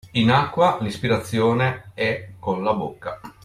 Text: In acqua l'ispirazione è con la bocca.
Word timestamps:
In 0.13 0.31
acqua 0.31 0.79
l'ispirazione 0.81 1.91
è 1.93 2.31
con 2.39 2.63
la 2.63 2.73
bocca. 2.73 3.19